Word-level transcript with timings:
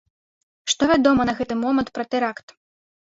Што 0.73 0.87
вядома 0.91 1.27
на 1.31 1.35
гэты 1.39 1.57
момант 1.65 1.91
пра 1.99 2.05
тэракт? 2.17 2.47